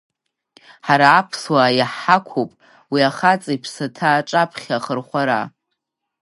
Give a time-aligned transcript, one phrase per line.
[0.85, 2.49] Ҳара аԥсуаа иаҳҳақуп
[2.91, 5.41] уи ахаҵа иԥсаҭа аҿаԥхьа ахырхәара!